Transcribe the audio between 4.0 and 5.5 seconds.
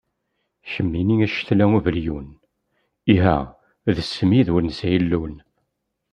smid ur nesɛi llun.